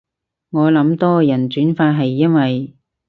[0.49, 2.73] 我諗多人轉發係因為